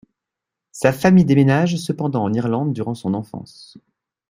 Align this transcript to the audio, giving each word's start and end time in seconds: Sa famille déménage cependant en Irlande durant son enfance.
Sa 0.71 0.93
famille 0.93 1.25
déménage 1.25 1.75
cependant 1.75 2.23
en 2.23 2.33
Irlande 2.33 2.73
durant 2.73 2.95
son 2.95 3.13
enfance. 3.13 3.77